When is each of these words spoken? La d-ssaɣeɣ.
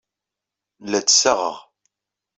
La 0.89 0.99
d-ssaɣeɣ. 1.01 1.55